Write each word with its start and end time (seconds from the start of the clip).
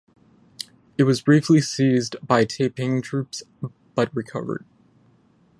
It 0.97 1.03
was 1.03 1.21
briefly 1.21 1.61
seized 1.61 2.15
by 2.25 2.43
Taiping 2.43 3.03
troops 3.03 3.43
but 3.95 4.09
recovered. 4.15 4.65